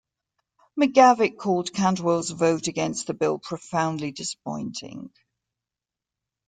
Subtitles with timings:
[0.79, 5.11] McGavick called Cantwell's vote against the bill "profoundly disappointing".